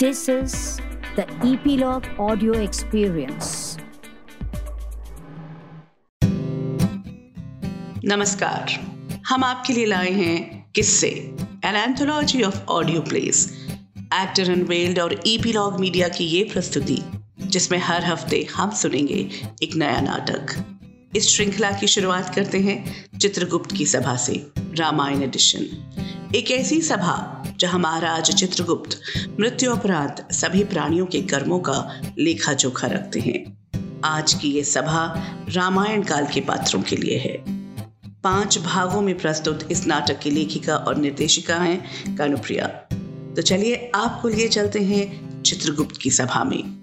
This 0.00 0.28
is 0.28 0.52
the 1.16 1.24
Epilogue 1.44 2.04
Audio 2.20 2.52
Experience. 2.64 3.48
नमस्कार। 8.04 8.74
हम 9.28 9.44
आपके 9.44 9.72
लिए 9.72 9.86
लाए 9.86 10.10
हैं 10.10 10.70
किस्से 10.74 11.08
an 11.64 11.76
anthology 11.76 12.42
of 12.42 12.60
audio 12.68 13.00
plays 13.00 13.42
actor 13.98 14.50
unveiled 14.52 14.98
और 14.98 15.20
ईपीलॉग 15.26 15.80
मीडिया 15.80 16.08
की 16.08 16.24
ये 16.24 16.44
प्रस्तुति, 16.52 17.02
जिसमें 17.40 17.78
हर 17.78 18.04
हफ़्ते 18.04 18.46
हम 18.54 18.70
सुनेंगे 18.82 19.28
एक 19.62 19.74
नया 19.74 20.00
नाटक। 20.00 20.54
इस 21.16 21.28
श्रृंखला 21.28 21.70
की 21.70 21.86
शुरुआत 21.86 22.34
करते 22.34 22.60
हैं 22.60 22.78
चित्रगुप्त 23.18 23.76
की 23.76 23.86
सभा 23.86 24.16
से, 24.16 24.46
रामायण 24.78 25.22
एडिशन 25.22 25.66
एक 26.34 26.50
ऐसी 26.50 26.80
सभा 26.80 27.44
जहाँ 27.60 27.78
महाराज 27.80 28.30
चित्रगुप्त 28.30 29.00
मृत्यु 29.40 29.72
उपरांत 29.72 30.28
सभी 30.32 30.64
प्राणियों 30.64 31.06
के 31.06 31.22
कर्मों 31.22 31.58
का 31.58 32.00
लेखा 32.18 32.52
जोखा 32.52 32.86
रखते 32.86 33.20
हैं। 33.20 33.58
आज 34.04 34.34
की 34.34 34.50
ये 34.50 34.64
सभा 34.64 35.26
रामायण 35.48 36.02
काल 36.02 36.26
के 36.26 36.40
पात्रों 36.40 36.82
के 36.82 36.96
लिए 36.96 37.18
है। 37.18 37.44
पाँच 38.22 38.58
भागों 38.58 39.00
में 39.00 39.18
प्रस्तुत 39.18 39.68
इस 39.70 39.86
नाटक 39.86 40.18
की 40.18 40.30
लेखिका 40.30 40.76
और 40.76 40.96
निर्देशिका 40.96 41.56
हैं 41.56 42.16
कानुप्रिया। 42.16 42.66
तो 43.36 43.42
चलिए 43.42 43.92
आपको 43.94 44.28
लिए 44.28 44.48
चलते 44.48 44.80
हैं 44.80 45.42
चित्रगुप्त 45.42 45.96
की 45.96 46.10
सभा 46.10 46.44
में। 46.44 46.77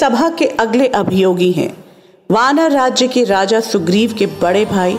सभा 0.00 0.28
के 0.28 0.46
अगले 0.46 0.86
अभियोगी 0.86 1.52
हैं। 1.52 1.84
वानर 2.30 2.70
राज्य 2.70 3.08
के 3.08 3.24
राजा 3.24 3.60
सुग्रीव 3.60 4.12
के 4.18 4.26
बड़े 4.26 4.64
भाई, 4.64 4.98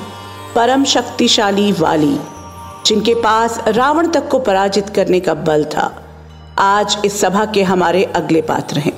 परम 0.56 0.84
शक्तिशाली 0.84 1.72
वाली, 1.72 2.20
जिनके 2.86 3.14
पास 3.14 3.60
रावण 3.68 4.08
तक 4.08 4.28
को 4.30 4.40
पराजित 4.40 4.90
करने 4.90 5.20
का 5.20 5.34
बल 5.34 5.64
था, 5.64 6.04
आज 6.60 6.98
इस 7.06 7.20
सभा 7.22 7.46
के 7.46 7.64
हमारे 7.64 8.04
अगले 8.04 8.42
पात्र 8.42 8.78
हैं। 8.78 8.94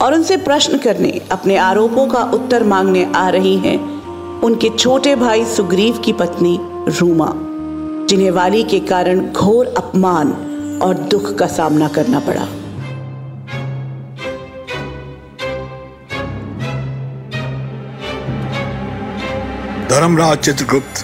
और 0.00 0.14
उनसे 0.14 0.36
प्रश्न 0.36 0.78
करने, 0.78 1.20
अपने 1.32 1.56
आरोपों 1.56 2.06
का 2.06 2.22
उत्तर 2.34 2.62
मांगने 2.62 3.12
आ 3.16 3.28
रही 3.28 3.56
हैं, 3.56 3.78
उनके 4.40 4.68
छोटे 4.68 5.16
भाई 5.16 5.44
सुग्रीव 5.44 5.98
की 5.98 6.12
पत्नी 6.12 6.58
रूमा, 6.88 7.32
जिन्हें 8.08 8.30
वाली 8.30 8.62
के 8.62 8.80
कारण 8.80 9.20
घोर 9.32 9.74
अपमान 9.78 10.32
और 10.82 10.94
दुख 10.94 11.34
का 11.34 11.46
सामना 11.46 11.88
करना 11.88 12.20
पड़ा। 12.20 12.46
धर्मराज 19.94 20.38
चित्रगुप्त, 20.38 21.02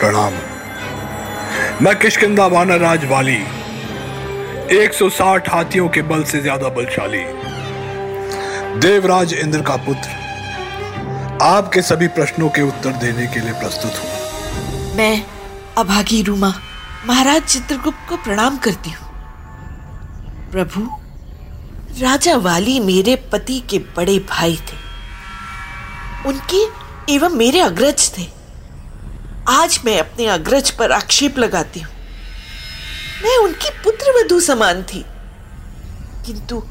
प्रणाम। 0.00 0.34
मैं 1.84 1.94
किशकिंदा 1.98 2.46
वानर 2.46 2.78
राज 2.78 3.04
वाली 3.04 3.36
160 4.76 5.48
हाथियों 5.48 5.88
के 5.88 6.02
बल 6.02 6.22
से 6.24 6.40
ज़्यादा 6.40 6.68
बलशाली। 6.68 7.22
देवराज 8.80 9.34
इंद्र 9.34 9.60
का 9.62 9.76
पुत्र, 9.84 10.10
आपके 11.42 11.82
सभी 11.82 12.08
प्रश्नों 12.08 12.48
के 12.48 12.62
उत्तर 12.62 12.92
देने 12.96 13.26
के 13.26 13.40
लिए 13.40 13.52
प्रस्तुत 13.60 14.00
हूँ। 14.00 14.96
मैं 14.96 15.22
अभागी 15.78 16.22
रूमा, 16.22 16.52
महाराज 17.06 17.42
चित्रगुप्त 17.44 18.08
को 18.08 18.16
प्रणाम 18.16 18.58
करती 18.58 18.90
हूँ। 18.90 19.08
प्रभु, 20.52 20.88
राजा 22.02 22.36
वाली 22.40 22.80
मेरे 22.80 23.16
पति 23.32 23.62
के 23.70 23.78
बड़े 23.96 24.18
भाई 24.30 24.56
थे। 24.68 24.78
उनके 26.28 26.79
एवं 27.10 27.30
मेरे 27.30 27.60
अग्रज 27.60 28.10
थे। 28.18 28.26
आज 29.48 29.78
मैं 29.84 29.98
अपने 29.98 30.26
अग्रज 30.26 30.70
पर 30.70 30.92
आक्षेप 30.92 31.38
लगाती 31.38 31.80
हूँ। 31.80 31.92
मैं 33.22 33.36
उनकी 33.38 33.70
पुत्र 33.84 34.12
वधु 34.16 34.38
समान 34.40 34.82
थी। 34.82 35.04
किंतु 36.26 36.62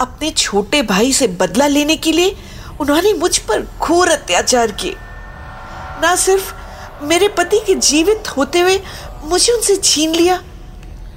अपने 0.00 0.30
छोटे 0.30 0.82
भाई 0.82 1.12
से 1.12 1.26
बदला 1.40 1.66
लेने 1.66 1.96
के 1.96 2.12
लिए 2.12 2.36
उन्होंने 2.80 3.12
मुझ 3.12 3.36
पर 3.38 3.62
घोर 3.78 4.08
अत्याचार 4.08 4.72
किए। 4.72 4.96
ना 6.02 6.14
सिर्फ़ 6.16 6.52
मेरे 7.04 7.28
पति 7.28 7.58
के 7.58 7.74
जीवित 7.74 8.28
होते 8.36 8.60
हुए 8.60 8.80
मुझे 9.24 9.52
उनसे 9.52 9.76
छीन 9.76 10.14
लिया, 10.14 10.36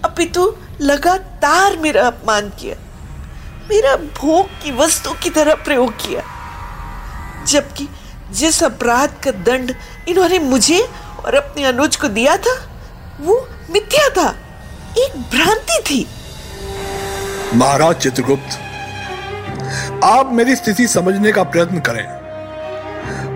अपितु 0.06 0.54
लगातार 0.82 1.78
मेरा 1.78 2.06
अपमान 2.08 2.50
किया, 2.52 2.76
मेरा 3.70 3.96
भोग 3.96 4.48
की 4.64 4.72
वस्तु 4.72 5.14
की 5.14 5.30
तरह 5.30 5.56
प्रयोग 5.56 5.94
किया, 5.98 6.24
जबकि 7.48 7.88
जिस 8.32 8.64
अपराध 8.64 9.10
का 9.24 9.32
दंड 9.32 9.76
इन्होंने 10.08 10.40
मुझे 10.40 10.80
और 11.26 11.36
अपने 11.36 11.64
अनुज 11.64 11.96
को 11.96 12.08
दिया 12.08 12.38
था, 12.38 12.70
वो 13.22 13.50
मिथ्या 13.72 14.10
था। 14.10 14.30
एक 14.98 15.22
भ्रांति 15.32 15.80
थी। 15.90 16.08
महाराज 17.56 17.96
चित्रगुप्त, 17.96 18.60
आप 20.04 20.32
मेरी 20.32 20.56
स्थिति 20.56 20.88
समझने 20.88 21.32
का 21.32 21.44
प्रयत्न 21.44 21.80
करें। 21.80 22.04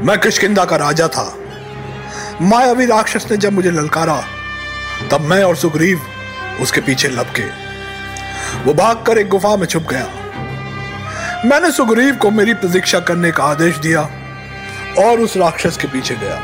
मैं 0.04 0.20
किशकिंदा 0.20 0.66
का 0.66 0.76
राजा 0.76 1.08
था। 1.08 1.38
मायावी 2.42 2.86
राक्षस 2.86 3.28
ने 3.32 3.38
जब 3.38 3.54
मुझे 3.54 3.72
ललकारा, 3.72 4.24
तब 5.12 5.22
मैं 5.22 5.44
और 5.44 5.56
सुग्रीव 5.56 6.02
उसके 6.62 6.82
पीछे 6.82 7.08
लपके। 7.08 7.46
वो 8.64 8.74
भागकर 8.74 9.18
एक 9.18 9.30
गुफा 9.30 9.56
में 9.56 9.68
छुप 9.68 9.84
गया। 9.84 10.06
मैंने 11.46 11.72
सुग्रीव 11.72 12.16
को 12.16 12.32
मेरी 12.32 12.54
प्रतीक्षा 12.54 13.00
करने 13.00 13.32
का 13.32 13.44
आदेश 13.44 13.78
दिया। 13.78 14.10
और 15.00 15.20
उस 15.20 15.38
राक्षस 15.38 15.78
के 15.78 15.88
पीछे 15.88 16.16
गया। 16.16 16.40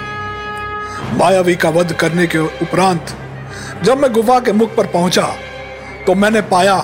मायावी 1.18 1.56
का 1.56 1.70
वध 1.70 1.92
करने 1.94 2.26
के 2.28 2.38
उपरांत, 2.38 3.16
जब 3.84 3.98
मैं 3.98 4.12
गुफा 4.14 4.40
के 4.40 4.52
मुख 4.54 4.76
पर 4.76 4.88
पहुँचा 4.88 5.28
तो 6.08 6.16
मैंने 6.16 6.42
पाया 6.50 6.76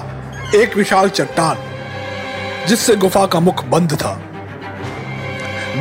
एक 0.56 0.75
विशाल 0.77 1.09
चट्टान, 1.09 1.57
जिससे 2.67 2.95
गुफा 2.95 3.25
का 3.25 3.39
मुख 3.39 3.63
बंद 3.66 3.94
था। 3.94 4.13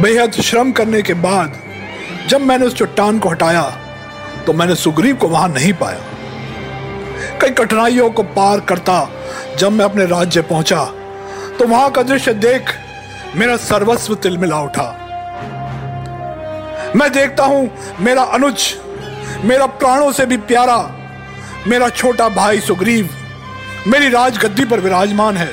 बेहद 0.02 0.32
श्रम 0.42 0.72
करने 0.72 1.02
के 1.02 1.14
बाद, 1.16 1.52
जब 2.28 2.40
मैंने 2.40 2.66
उस 2.66 2.76
चट्टान 2.76 3.18
को 3.18 3.28
हटाया 3.28 3.62
तो 4.46 4.52
मैंने 4.52 4.74
सुग्रीव 4.74 5.16
को 5.16 5.28
वहाँ 5.28 5.48
नहीं 5.48 5.72
पाया। 5.74 7.38
कई 7.40 7.50
कठिनाइयों 7.50 8.10
को 8.10 8.22
पार 8.22 8.60
करता 8.60 9.08
जब 9.58 9.72
मैं 9.72 9.84
अपने 9.84 10.06
राज्य 10.06 10.42
पहुँचा 10.42 10.84
तो 11.58 11.66
वहाँ 11.66 11.90
का 11.90 12.02
दृश्य 12.02 12.34
देख 12.34 12.70
मेरा 13.36 13.56
सर्वस्व 13.58 14.14
तिलमिला 14.14 14.60
उठा। 14.60 15.05
मैं 16.96 17.10
देखता 17.12 17.44
हूँ 17.44 17.96
मेरा 18.00 18.22
अनुज, 18.34 18.74
मेरा 19.44 19.66
प्राणों 19.66 20.10
से 20.12 20.24
भी 20.26 20.36
प्यारा, 20.50 20.76
मेरा 21.66 21.88
छोटा 21.90 22.28
भाई 22.28 22.60
सुग्रीव, 22.60 23.08
मेरी 23.86 24.08
राजगद्दी 24.08 24.64
पर 24.64 24.80
विराजमान 24.80 25.36
है, 25.36 25.50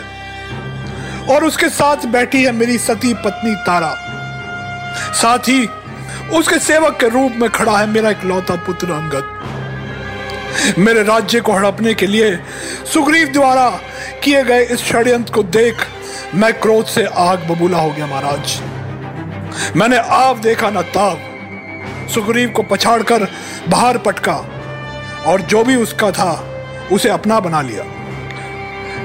और 1.29 1.43
उसके 1.45 1.69
साथ 1.69 2.05
बैठी 2.07 2.43
है 2.43 2.51
मेरी 2.51 2.77
सती 2.77 3.13
पत्नी 3.15 3.55
तारा। 3.65 3.93
साथ 5.13 5.49
ही 5.49 5.65
उसके 6.37 6.59
सेवक 6.59 6.97
के 6.99 7.09
रूप 7.09 7.31
में 7.31 7.49
खड़ा 7.49 7.77
है 7.77 7.87
मेरा 7.87 8.09
इकलौता 8.09 8.55
पुत्र 8.65 8.91
अंगद। 8.91 9.25
मेरे 10.77 11.03
राज्य 11.03 11.39
को 11.39 11.53
हड़पने 11.53 11.93
के 11.93 12.07
लिए 12.07 12.35
सुग्रीव 12.93 13.31
द्वारा 13.33 13.69
किए 14.23 14.43
गए 14.43 14.63
इस 14.65 14.83
षड्यंत्र 14.85 15.33
को 15.33 15.43
देख 15.51 15.85
मैं 16.35 16.53
क्रोध 16.61 16.85
से 16.87 17.05
आग 17.19 17.47
बबूला 17.49 17.77
हो 17.77 17.89
गया 17.89 18.07
महाराज। 18.07 18.59
मैंने 19.75 19.97
आप 19.97 20.37
देखा 20.39 20.69
ना 20.69 20.81
ताब 20.93 21.29
सुग्रीव 22.09 22.49
को 22.49 22.63
पछाड़कर 22.63 23.27
बाहर 23.69 23.97
पटका 23.97 24.35
और 25.27 25.41
जो 25.41 25.63
भी 25.63 25.75
उसका 25.75 26.11
था, 26.11 26.31
उसे 26.91 27.09
अपना 27.09 27.39
बना 27.39 27.61
लिया, 27.61 27.83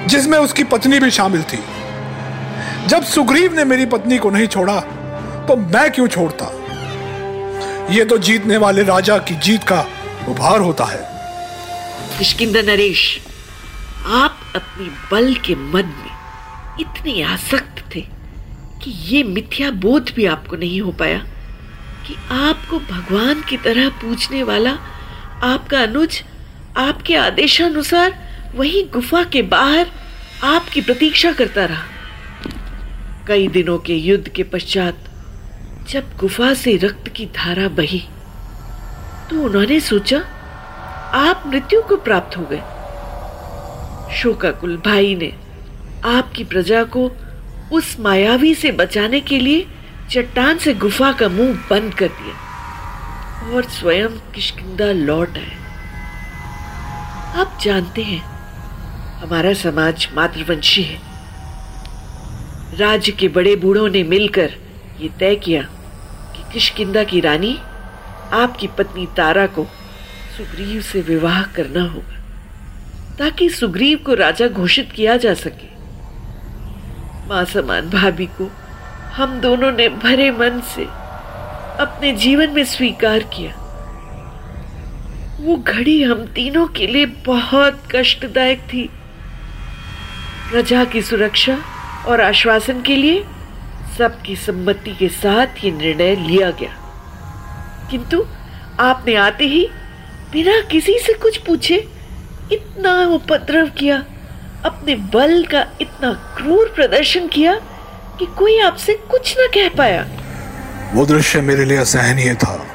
जिसमें 0.06 0.38
उसकी 0.38 0.64
पत्नी 0.64 1.00
भी 1.00 1.10
शामिल 1.10 1.42
थी। 1.42 1.58
जब 2.86 3.04
सुग्रीव 3.04 3.54
ने 3.54 3.64
मेरी 3.64 3.86
पत्नी 3.86 4.18
को 4.18 4.30
नहीं 4.30 4.46
छोड़ा 4.46 4.80
तो 5.48 5.56
मैं 5.56 5.90
क्यों 5.92 6.06
छोड़ता? 6.08 6.46
यह 7.90 8.04
तो 8.04 8.18
जीतने 8.18 8.56
वाले 8.56 8.82
राजा 8.82 9.18
की 9.18 9.34
जीत 9.34 9.64
का 9.64 9.84
उभार 10.28 10.60
होता 10.60 10.84
है। 10.84 11.06
नरेश, 12.66 13.20
आप 14.06 14.38
अपनी 14.56 14.88
बल 15.12 15.34
के 15.34 15.54
मद 15.54 15.84
में 15.84 16.12
इतने 16.80 17.22
आसक्त 17.22 17.84
थे 17.94 18.00
कि 18.82 18.90
ये 19.06 19.22
मिथ्या 19.22 19.70
बोध 19.70 20.10
भी 20.16 20.26
आपको 20.26 20.56
नहीं 20.56 20.80
हो 20.80 20.92
पाया। 20.92 21.24
कि 22.08 22.14
आपको 22.30 22.78
भगवान 22.80 23.40
की 23.40 23.56
तरह 23.56 23.88
पूछने 24.02 24.42
वाला, 24.42 24.70
आपका 25.42 25.82
अनुज, 25.82 26.22
आपके 26.76 27.16
आदेशानुसार 27.16 28.18
वही 28.54 28.82
गुफा 28.92 29.22
के 29.24 29.42
बाहर 29.42 29.86
आपकी 30.44 30.80
प्रतीक्षा 30.80 31.32
करता 31.32 31.64
रहा। 31.64 31.84
कई 33.28 33.46
दिनों 33.48 33.78
के 33.78 33.94
युद्ध 33.94 34.28
के 34.28 34.42
पश्चात 34.42 35.04
जब 35.90 36.16
गुफा 36.16 36.52
से 36.54 36.76
रक्त 36.76 37.08
की 37.08 37.26
धारा 37.36 37.68
बही 37.68 38.02
तो 39.30 39.42
उन्होंने 39.42 39.80
सोचा, 39.80 40.18
आप 41.14 41.42
मृत्यु 41.46 41.80
को 41.82 41.96
प्राप्त 41.98 42.36
हो 42.36 42.44
गए। 42.50 42.62
शोकाकुल 44.16 44.76
भाई 44.76 45.14
ने 45.14 45.32
आपकी 46.08 46.44
प्रजा 46.44 46.82
को 46.84 47.10
उस 47.72 47.96
मायावी 48.00 48.54
से 48.54 48.72
बचाने 48.72 49.20
के 49.20 49.38
लिए 49.38 49.66
चट्टान 50.10 50.58
से 50.58 50.72
गुफा 50.74 51.10
का 51.12 51.28
मुँह 51.28 51.58
बंद 51.70 51.94
कर 51.94 52.08
दिया 52.08 53.54
और 53.54 53.64
स्वयं 53.70 54.18
किशकिंदा 54.34 54.90
लौट 54.92 55.36
आए। 55.38 55.56
आप 57.34 57.58
जानते 57.62 58.02
हैं, 58.02 58.20
हमारा 59.20 59.52
समाज 59.54 60.08
मातृवंशी 60.14 60.82
है। 60.82 61.00
राज्य 62.78 63.12
के 63.12 63.28
बड़े 63.28 63.54
बूढ़ों 63.56 63.88
ने 63.88 64.02
मिलकर 64.04 64.54
ये 65.00 65.08
तय 65.18 65.36
किया 65.36 65.62
कि 66.32 66.52
किशकिंदा 66.52 67.02
की 67.04 67.20
रानी 67.20 67.56
आपकी 68.34 68.66
पत्नी 68.68 69.06
तारा 69.16 69.46
को 69.46 69.64
सुग्रीव 70.36 70.80
से 70.82 71.00
विवाह 71.00 71.42
करना 71.52 71.82
होगा, 71.82 72.16
ताकि 73.18 73.48
सुग्रीव 73.50 73.98
को 73.98 74.14
राजा 74.14 74.48
घोषित 74.48 74.92
किया 74.92 75.16
जा 75.16 75.34
सके। 75.34 75.76
माँ 77.28 77.44
समान 77.44 77.90
भाभी 77.90 78.26
को 78.32 78.50
हम 79.18 79.40
दोनों 79.40 79.72
ने 79.72 79.88
भरे 79.88 80.30
मन 80.30 80.60
से 80.74 80.84
अपने 81.82 82.12
जीवन 82.12 82.50
में 82.50 82.64
स्वीकार 82.64 83.18
किया। 83.18 83.52
वो 85.40 85.56
घड़ी 85.56 86.02
हम 86.02 86.26
तीनों 86.26 86.66
के 86.66 86.86
लिए 86.86 87.06
बहुत 87.06 87.80
कष्टदायक 87.90 88.60
थी। 88.72 88.90
प्रजा 90.50 90.84
की 90.84 91.02
सुरक्षा 91.02 91.58
और 92.06 92.20
आश्वासन 92.20 92.82
के 92.82 92.96
लिए 92.96 93.24
सबकी 93.98 94.36
सम्मति 94.36 94.94
के 94.94 95.08
साथ 95.08 95.64
ये 95.64 95.70
निर्णय 95.70 96.14
लिया 96.16 96.50
गया। 96.50 96.76
किंतु 97.90 98.24
आपने 98.80 99.14
आते 99.14 99.44
ही 99.44 99.66
बिना 100.32 100.60
किसी 100.60 100.98
से 100.98 101.12
कुछ 101.12 101.36
पूछे 101.36 101.76
इतना 102.52 102.92
उपद्रव 103.06 103.70
किया, 103.70 104.04
अपने 104.64 104.96
बल 104.96 105.44
का 105.44 105.66
इतना 105.80 106.12
क्रूर 106.36 106.72
प्रदर्शन 106.76 107.26
किया 107.28 107.60
कि 108.18 108.26
कोई 108.26 108.58
आपसे 108.60 108.94
कुछ 109.10 109.34
ना 109.38 109.46
कह 109.46 109.68
पाया। 109.68 110.06
वो 110.94 111.06
दृश्य 111.06 111.40
मेरे 111.40 111.64
लिए 111.64 111.76
असहनीय 111.76 112.34
था। 112.34 112.66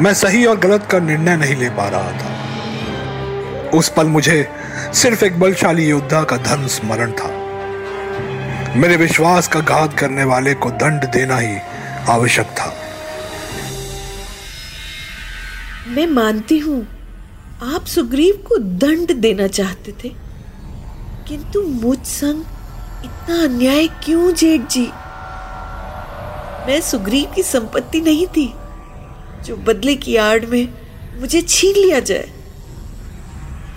मैं 0.00 0.14
सही 0.14 0.44
और 0.44 0.58
गलत 0.58 0.88
का 0.90 0.98
निर्णय 0.98 1.36
नहीं 1.36 1.56
ले 1.56 1.70
पा 1.70 1.88
रहा 1.88 2.12
था। 2.12 3.70
उस 3.70 3.88
पल 3.88 4.06
मुझे 4.06 4.48
सिर्फ़ 4.94 5.24
एक 5.24 5.40
बलशाली 5.40 5.88
योद्धा 5.88 6.22
का 6.22 6.36
धर्म 6.36 6.66
स्मरण 6.66 7.12
था। 7.12 7.30
मेरे 8.76 8.96
विश्वास 8.96 9.48
का 9.48 9.60
घात 9.60 9.98
करने 9.98 10.24
वाले 10.24 10.54
को 10.54 10.70
दंड 10.70 11.04
देना 11.04 11.38
ही 11.38 11.56
आवश्यक 12.08 12.46
था। 12.46 12.74
मैं 15.88 16.06
मानती 16.06 16.58
हूँ 16.58 16.86
आप 17.74 17.84
सुग्रीव 17.86 18.34
को 18.48 18.56
दंड 18.58 19.12
देना 19.12 19.46
चाहते 19.46 19.92
थे 19.92 20.08
किंतु 21.28 21.62
मुझ 21.62 21.98
संग 21.98 22.44
इतना 23.04 23.42
अन्याय 23.44 23.86
क्यों, 23.86 24.32
जेठ 24.32 24.60
जी? 24.60 24.86
मैं 26.66 26.80
सुग्रीव 26.80 27.32
की 27.34 27.42
संपत्ति 27.42 28.00
नहीं 28.00 28.26
थी, 28.26 28.54
जो 29.44 29.56
बदले 29.56 29.94
की 29.94 30.16
आड़ 30.16 30.46
में 30.46 30.68
मुझे 31.20 31.42
छीन 31.42 31.72
लिया 31.72 32.00
जाए। 32.00 32.30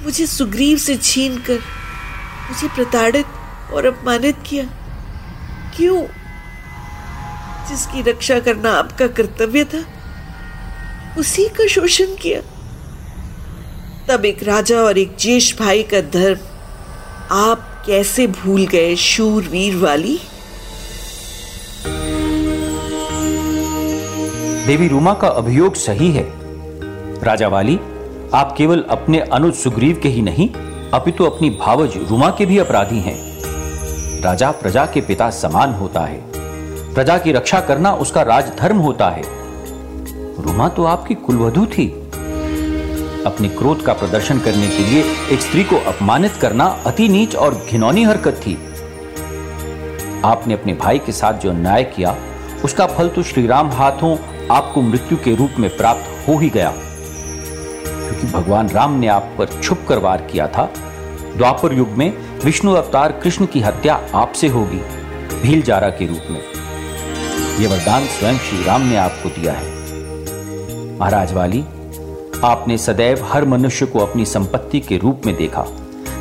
मुझे 0.03 0.25
सुग्रीव 0.25 0.77
से 0.77 0.97
छीन 0.97 1.37
कर 1.37 1.59
मुझे 2.49 2.67
प्रताड़ित 2.67 3.25
और 3.73 3.85
अपमानित 3.85 4.37
किया। 4.47 4.63
क्यों? 5.75 6.05
जिसकी 7.69 8.01
रक्षा 8.01 8.39
करना 8.39 8.71
आपका 8.71 9.07
कर्तव्य 9.07 9.63
था, 9.63 9.85
उसी 11.17 11.45
का 11.45 11.67
शोषण 11.67 12.15
किया। 12.15 12.41
तब 14.07 14.25
एक 14.25 14.43
राजा 14.43 14.77
और 14.77 14.97
एक 14.97 15.15
ज्येष्ठ 15.19 15.59
भाई 15.59 15.83
का 15.83 16.01
धर्म 16.01 16.37
आप 17.31 17.68
कैसे 17.85 18.27
भूल 18.27 18.67
गए 18.67 18.95
शूरवीर 18.95 19.75
वाली? 19.75 20.19
देवी 24.67 24.87
रूमा 24.87 25.13
का 25.13 25.27
अभियोग 25.27 25.75
सही 25.75 26.11
है। 26.11 26.33
राजा 27.23 27.47
वाली, 27.47 27.79
आप 28.33 28.55
केवल 28.57 28.85
अपने 28.89 29.19
अनुज 29.19 29.53
सुग्रीव 29.53 29.99
के 30.03 30.09
ही 30.09 30.21
नहीं, 30.21 30.49
अपितु 30.93 31.17
तो 31.17 31.29
अपनी 31.29 31.49
भावज 31.49 31.97
रूमा 31.97 32.29
के 32.29 32.45
भी 32.45 32.57
अपराधी 32.57 32.99
हैं। 32.99 33.41
राजा 34.21 34.51
प्रजा 34.51 34.85
के 34.85 35.01
पिता 35.01 35.29
समान 35.29 35.73
होता 35.73 35.99
है। 35.99 36.31
प्रजा 36.93 37.17
की 37.17 37.31
रक्षा 37.31 37.61
करना 37.61 37.93
उसका 37.93 38.21
राजधर्म 38.21 38.77
होता 38.77 39.09
है। 39.09 39.23
रूमा 40.41 40.69
तो 40.69 40.83
आपकी 40.83 41.13
कुलवधु 41.15 41.65
थी। 41.65 41.98
अपने 43.25 43.49
क्रोध 43.49 43.83
का 43.85 43.93
प्रदर्शन 43.93 44.39
करने 44.39 44.67
के 44.67 44.83
लिए 44.83 45.03
एक 45.31 45.41
स्त्री 45.41 45.63
को 45.63 45.75
अपमानित 45.75 46.33
करना 46.33 46.65
अति 46.85 47.07
नीच 47.09 47.35
और 47.35 47.55
घिनौनी 47.71 48.03
हरकत 48.03 48.41
थी। 48.47 48.53
आपने 50.25 50.53
अपने 50.53 50.73
भाई 50.73 50.99
के 50.99 51.11
साथ 51.11 51.33
जो 51.33 51.49
अन्याय 51.49 51.83
किया, 51.83 52.15
उसका 52.65 52.87
फल 52.87 53.09
तो 53.09 53.23
श्रीराम 53.23 53.69
हाथों 53.69 54.15
आपको 54.51 54.81
मृत्यु 54.81 55.17
के 55.17 55.35
रूप 55.35 55.51
में 55.59 55.77
प्राप्त 55.77 56.27
हो 56.27 56.37
ही 56.37 56.49
गया। 56.49 56.73
क्योंकि 56.75 58.27
भगवान 58.27 58.69
राम 58.69 58.99
ने 58.99 59.07
आप 59.07 59.35
पर 59.37 59.61
छुप 59.61 59.85
कर 59.89 59.97
वार 59.97 60.21
किया 60.21 60.47
था, 60.47 60.69
द्वापर 61.37 61.73
युग 61.73 61.89
में 61.89 62.13
विष्णु 62.45 62.73
अवतार 62.73 63.11
कृष्ण 63.11 63.45
की 63.45 63.61
हत्या 63.61 63.99
आपसे 64.15 64.47
होगी 64.47 64.81
भील 65.41 65.61
जारा 65.61 65.89
के 65.89 66.07
रूप 66.07 66.27
में। 66.29 66.41
यह 67.59 67.69
वरदान 67.69 68.05
स्वयं 68.05 68.37
श्री 68.37 68.63
राम 68.63 68.81
ने 68.81 68.95
आपको 68.95 69.29
दिया 69.29 69.53
है। 69.53 69.77
महाराज 70.99 71.33
वाली 71.33 71.63
आपने 72.43 72.77
सदैव 72.77 73.27
हर 73.31 73.45
मनुष्य 73.45 73.85
को 73.85 73.99
अपनी 73.99 74.25
संपत्ति 74.25 74.79
के 74.79 74.97
रूप 74.97 75.21
में 75.25 75.35
देखा। 75.35 75.65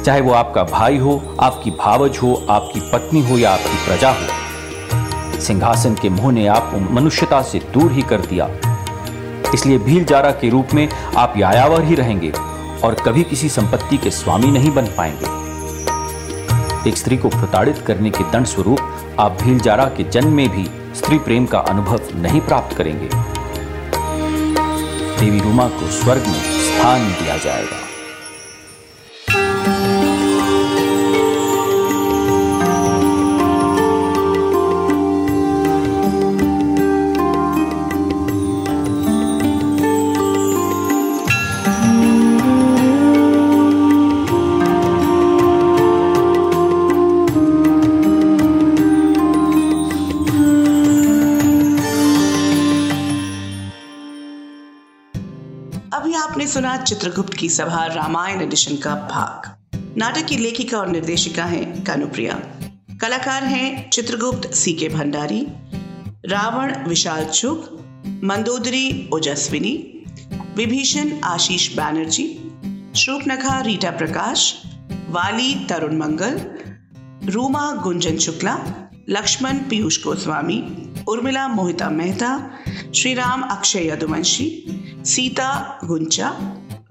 चाहे 0.05 0.21
वो 0.21 0.33
आपका 0.33 0.65
भाई 0.65 0.97
हो, 0.99 1.37
आपकी 1.41 1.71
भावज 1.71 2.19
हो, 2.19 2.47
आपकी 2.51 2.81
पत्नी 2.81 3.31
हो 3.31 3.39
या 3.39 3.51
आपकी 3.51 3.87
प्रजा 3.87 4.11
हो। 4.11 5.41
सिंहासन 5.41 5.95
के 5.95 6.09
मुँह 6.09 6.33
ने 6.33 6.47
आपको 6.47 6.95
मनुष्यता 6.95 7.43
से 7.43 7.59
दूर 7.59 7.93
ही 7.93 8.03
कर 8.03 8.21
दिया। 8.21 8.49
इसलिए 9.55 9.79
भील 9.79 10.05
जारा 10.05 10.31
के 10.31 10.49
रूप 10.49 10.69
में 10.75 10.89
आप 11.17 11.35
यायावर 11.37 11.83
ही 11.83 11.95
रहेंगे 11.95 12.33
और 12.85 12.95
कभी 12.95 13.23
किसी 13.23 13.49
संपत्ति 13.49 13.99
के 13.99 14.11
स्वामी 14.11 14.47
नहीं 14.47 14.71
बन 14.71 14.87
पाएँगे। 14.87 15.49
एक 16.91 16.97
स्त्री 16.97 17.17
को 17.17 17.29
प्रताड़ित 17.29 17.79
करने 17.79 18.11
के 18.11 18.25
दंड 18.25 18.47
स्वरूप 18.47 18.79
आप 19.21 19.39
भील 19.43 19.59
जारा 19.61 19.85
के 19.85 20.05
जन्म 20.05 20.33
में 20.33 20.49
भी 20.49 20.71
स्त्री 20.95 21.19
प्रेम 21.19 21.47
का 21.47 21.59
अनुभव 21.59 22.01
नहीं 22.15 22.41
प्राप्त 22.41 22.77
करेंगे। 22.77 23.28
देवी 25.19 25.39
रूमा 25.41 25.69
को 25.69 25.91
स्वर्ग 25.91 26.27
में 26.27 26.41
स्थान 26.63 27.09
दिया 27.13 27.37
जाएगा। 27.37 27.88
सुना 56.49 56.77
चित्रगुप्त 56.77 57.35
की 57.35 57.49
सभा 57.49 57.87
रामायण 57.87 58.41
एडिशन 58.41 58.77
का 58.77 58.95
भाग। 58.95 59.67
नाटक 59.99 60.27
की 60.27 60.37
लेखिका 60.37 60.79
और 60.79 60.89
निर्देशिका 60.89 61.45
हैं 61.45 61.85
कानुप्रिया। 61.85 62.35
कलाकार 63.01 63.45
हैं 63.45 63.91
चित्रगुप्त 63.91 64.55
सी 64.55 64.73
के 64.73 64.89
भंडारी, 64.89 65.47
रावण 66.27 66.89
विशाल 66.89 67.25
चुग, 67.25 67.59
मंदोदरी 68.25 69.11
ओजस्विनी, 69.15 70.05
विभीषण 70.57 71.21
आशीष 71.25 71.77
बैनर्जी, 71.77 72.27
श्रूपनखा 72.97 73.61
रीटा 73.61 73.91
प्रकाश, 73.91 74.63
वाली 75.11 75.67
तरुण 75.67 75.97
मंगल, 75.97 76.41
रूमा 77.33 77.73
गुंजन 77.73 78.19
शुक्ला, 78.19 78.59
लक्ष्मण 79.09 79.55
पीयूष 79.55 80.05
गोस्वामी, 80.05 80.93
उर्मिला 81.09 81.49
मोहिता 81.49 81.91
मेहता, 81.91 82.51
श्रीराम 82.95 83.43
अक्षय 83.43 83.89
यदुवंशी 83.89 84.75
सीता, 85.05 85.79
गुंचा, 85.85 86.31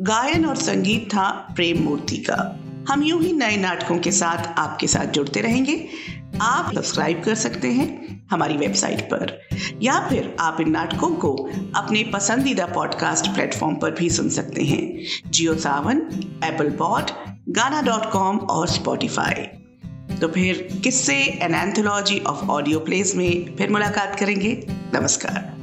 गायन 0.01 0.45
और 0.45 0.55
संगीत 0.55 1.07
था 1.07 1.29
प्रेम 1.55 1.83
मूर्ति 1.83 2.17
का। 2.17 2.59
हम 2.89 3.03
यूँ 3.03 3.21
ही 3.21 3.33
नए 3.33 3.57
नाटकों 3.57 3.97
के 3.99 4.11
साथ 4.11 4.59
आपके 4.59 4.87
साथ 4.87 5.05
जुड़ते 5.05 5.41
रहेंगे। 5.41 5.87
आप 6.41 6.73
सब्सक्राइब 6.75 7.23
कर 7.23 7.35
सकते 7.35 7.67
हैं 7.67 8.07
हमारी 8.31 8.57
वेबसाइट 8.57 9.01
पर। 9.01 9.47
या 9.81 10.09
फिर 10.09 10.35
आप 10.39 10.61
इन 10.61 10.71
नाटकों 10.71 11.09
को 11.09 11.49
अपने 11.75 12.03
पसंदीदा 12.03 12.65
पॉडकास्ट 12.65 13.27
प्लेटफॉर्म 13.27 13.75
पर 13.75 13.91
भी 13.91 14.09
सुन 14.09 14.29
सकते 14.29 14.63
हैं। 14.63 14.99
Jio 15.31 15.55
Saavn 15.55 15.97
Apple 16.43 16.69
pod 16.69 17.03
Gaana 17.49 17.81
dot 17.81 18.11
com 18.11 18.37
और 18.37 18.67
स्पॉटिफाई 18.67 19.43
तो 20.21 20.27
फिर 20.27 20.79
Kisse 20.83 21.15
an 21.15 21.55
anthology 21.55 22.19
of 22.19 22.45
audio 22.45 22.79
plays 22.79 23.15
में 23.15 23.55
फिर 23.55 23.69
मुलाकात 23.69 24.19
करेंगे। 24.19 24.67
नमस्कार। 24.69 25.56